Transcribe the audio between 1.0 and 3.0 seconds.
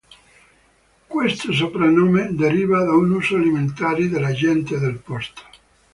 Questo soprannome deriva da